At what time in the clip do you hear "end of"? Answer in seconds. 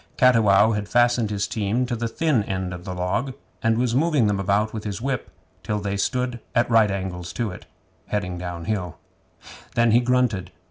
2.45-2.85